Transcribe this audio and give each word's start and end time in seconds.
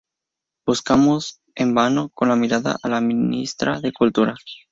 Buscamos 0.65 1.41
en 1.53 1.75
vano 1.75 2.09
con 2.09 2.29
la 2.29 2.35
mirada 2.35 2.75
a 2.81 2.89
la 2.89 3.01
ministra 3.01 3.79
de 3.81 3.93
Cultura. 3.93 4.35